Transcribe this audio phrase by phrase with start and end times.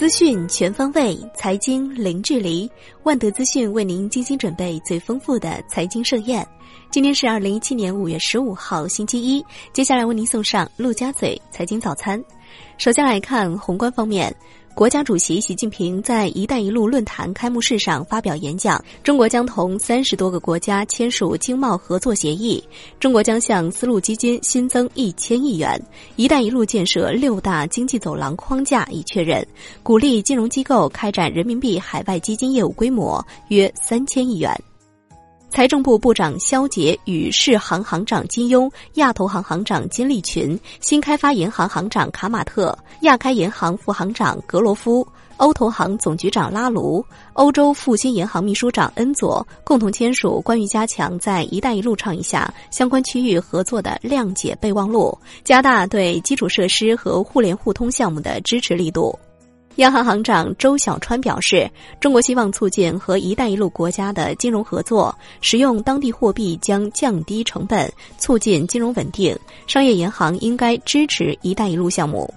[0.00, 2.66] 资讯全方位，财经零距离。
[3.02, 6.42] 万德资讯为您精心准备最丰富的财经盛宴。
[6.90, 9.44] 今天是二零一七年五月十五号，星期一。
[9.74, 12.18] 接下来为您送上陆家嘴财经早餐。
[12.78, 14.34] 首先来看宏观方面。
[14.72, 18.82] 国家主席习近平在“一带一路”论坛开幕式上发表演讲。
[19.02, 22.62] 中国将同三十多个国家签署经贸合作协议。
[22.98, 25.78] 中国将向丝路基金新增一千亿元。
[26.16, 29.46] “一带一路”建设六大经济走廊框架已确认。
[29.82, 34.58] 鼓励金融机构开展人民币海外基金业务，规模约三千亿元。
[35.50, 45.06] 财政部部长肖捷与世行行长金庸、亚投行行长金立群、新开发银行行长卡马特、亚开银行副行长格罗夫、
[45.38, 59.18] 欧投行总局长拉卢、欧洲复兴银行秘书长恩佐共同签署关于加强在“一带一路”倡议下相关区域合作的谅解备忘录，加大对基础设施和互联互通项目的支持力度。
[59.76, 69.34] 央行行长周小川表示，中国希望促进和“一带一路”国家的金融合作，使用当地货币将降低成本，促进金融稳定。
[69.66, 72.32] 商业银行应该支持“一带一路”项目。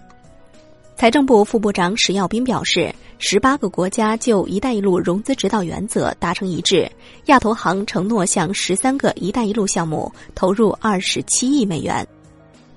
[0.95, 6.89] 财政部副部长史耀斌表示，十八个国家就“一带一路”融资指导原则达成一致，
[7.25, 12.07] 亚投行承诺向十三个“一带一路”项目投入二十七亿美元。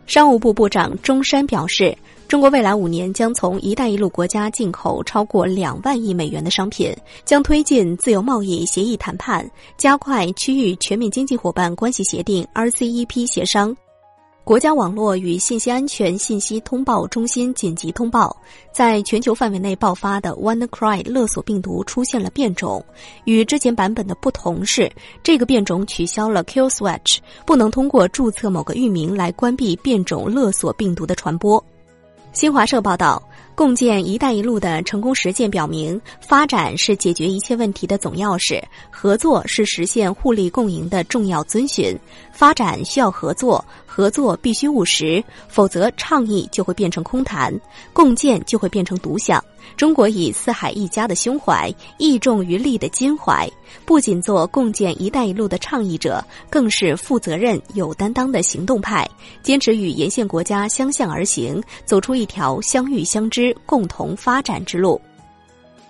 [0.07, 1.97] 商务部部长钟山表示。
[2.29, 6.93] 中国未来五年将从“一带一路”国家进口超过两万亿美元的商品，
[7.25, 13.77] 将推进自由贸易协议谈判，加快区域全面经济伙伴关系协定 （RCEP） 协商。
[14.47, 18.37] 国家网络与信息安全信息通报中心紧急通报，
[18.71, 22.81] 在全球范围内爆发的 WannaCry 勒索病毒出现了变种。
[23.25, 24.89] 与之前版本的不同是，
[25.21, 31.61] 这个变种取消了 Kill Switch，不能通过注册某个域名来关闭变种勒索病毒的传播。
[32.33, 33.21] 新华社报道，
[33.57, 41.99] 共建“一带一路”的成功实践表明，发展是解决一切问题的总钥匙，合作是实现互利共赢的重要遵循。
[42.31, 47.59] 发展需要合作，合作必须务实，否则倡议就会变成空谈，
[47.95, 49.43] 共建就会变成独享。
[49.77, 53.51] 中国以四海一家的胸怀，义重于利的襟怀，
[53.85, 59.09] 不仅做共建“一带一路”的倡议者，更是负责任、有担当的行动派，
[59.43, 65.01] 坚持与沿线国家相向而行，走出一条相遇相知、共同发展之路。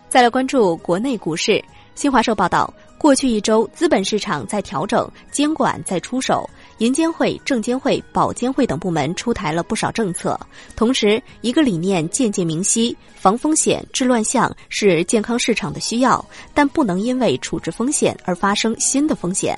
[0.09, 1.63] 再来关注国内股市，
[1.95, 2.73] 新华社报道。
[2.99, 6.49] 过去一周，资本市场在调整，监管在出手，
[6.79, 10.39] 银监会、证监会、保监会等部门出台了不少政策。
[10.75, 19.57] 同时，一个理念渐渐明晰：防风险、治乱象是健康市场的需要，但不能因为处置风险而发生新的风险。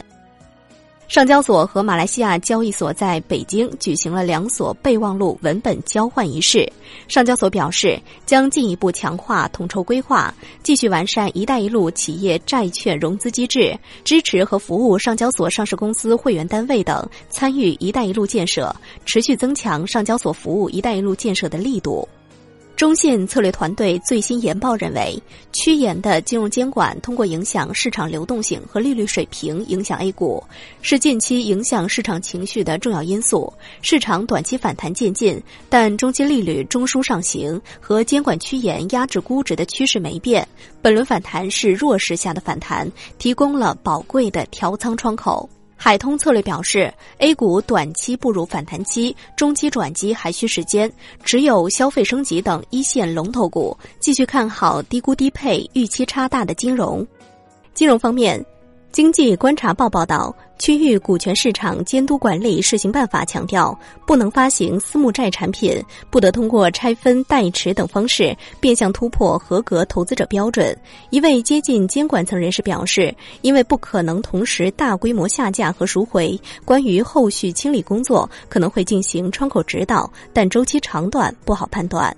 [1.09, 6.71] 上交所和马来西亚交易所在北京举行了两所备忘录文本交换仪式。
[7.09, 10.33] 上交所表示，将进一步强化统筹规划，
[10.63, 13.75] 继续完善“一带一路”企业债券融资机制，
[14.05, 18.75] 支持和服务上交所上市公司会员单位等参与“一带一路”建设，
[19.07, 22.07] 持续增强上交所服务“一带一路”建设的力度。
[22.79, 25.21] 中信策略团队最新研报认为，
[25.53, 30.41] 趋严的金融监管通过影响市场流动性和利率水平影响 A 股，
[30.81, 33.53] 是近期影响市场情绪的重要因素。
[33.83, 40.47] 市场短期反弹渐进，但中期利率中枢上行和监管趋严压制估值的趋势没变。
[40.81, 45.51] 本轮反弹是弱势下的反弹，提供了宝贵的调仓窗口。
[45.81, 50.93] 海通策略表示，A 股短期步入反弹期，中期转机还需时间。
[51.23, 57.07] 只有消费升级等一线龙头股，继续看好低估低配、预期差大的金融。
[57.75, 58.45] 金融方面。
[58.91, 70.77] 经济观察报报道，区域股权市场监督管理试行办法强调，不能发行私募债产品，不得通过拆分、代持等方式变相突破合格投资者标准。
[71.11, 82.15] 一位接近监管层人士表示，因为不可能同时大规模下架和赎回，关于后续清理工作可能会进行窗口指导，但周期长短不好判断。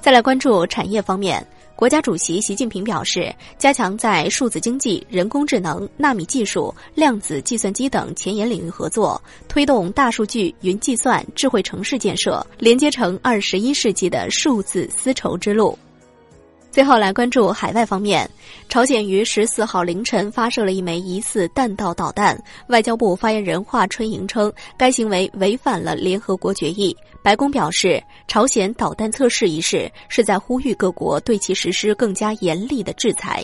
[0.00, 1.46] 再来关注产业方面。
[1.76, 15.76] 国家主席习近平表示，加强在数字经济、人工智能、纳米技术、量子计算机等前沿领域合作，推动大数据、云计算、智慧城市建设，连接成二十一世纪的数字丝绸之路。
[16.74, 18.28] 最后来关注海外方面，
[18.68, 22.36] 朝鲜于十四号凌晨发射了一枚疑似弹道导弹。
[22.66, 26.92] 外交部发言人华春莹称，该行为违反了联合国决议。
[27.22, 33.40] 白宫表示，朝鲜导弹测试一事是在呼吁各国对其实施更加严厉的制裁。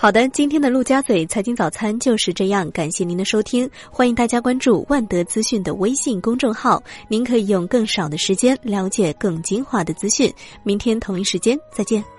[0.00, 10.32] 好的，今天的陆家嘴财经早餐就是这样，感谢您的收听，欢迎大家关注万德资讯的微信公众号，您可以用更少的时间了解更精华的资讯。
[10.62, 12.17] 明天同一时间再见。